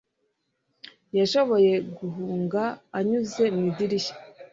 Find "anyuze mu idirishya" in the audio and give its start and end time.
2.97-4.15